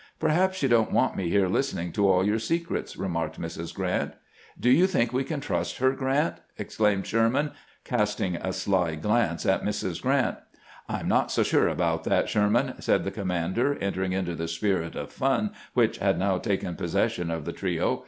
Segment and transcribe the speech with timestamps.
[0.19, 3.71] "Perhaps you don't want me here hstening to all your secrets," remarked Mrs.
[3.71, 4.13] Grrant."
[4.59, 7.51] Do you think we can trust her, Grrant?" ex claimed Sherman,
[7.83, 10.01] casting a sly glance at Mrs.
[10.01, 10.37] Grrant."
[10.89, 14.47] I 'm not so sure about that, Sherman," said the com mander, entering into the
[14.47, 17.99] spirit of fun which had now taken possession of the trio.